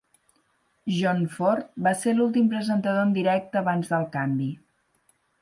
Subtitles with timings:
[0.99, 4.51] John Ford va ser l'últim presentador en directe abans del canvi.